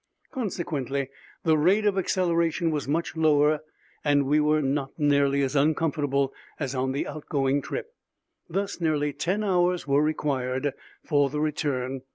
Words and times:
Consequently, 0.33 1.11
the 1.43 1.59
rate 1.59 1.85
of 1.85 1.95
acceleration 1.95 2.71
was 2.71 2.87
much 2.87 3.15
lower 3.15 3.59
and 4.03 4.25
we 4.25 4.39
were 4.39 4.63
not 4.63 4.89
nearly 4.97 5.43
as 5.43 5.55
uncomfortable 5.55 6.33
as 6.59 6.73
on 6.73 6.91
the 6.91 7.05
outgoing 7.05 7.61
trip. 7.61 7.85
Thus, 8.49 8.81
nearly 8.81 9.13
ten 9.13 9.43
hours 9.43 9.85
were 9.85 10.01
required 10.01 10.73
for 11.03 11.29
the 11.29 11.39
return. 11.39 12.01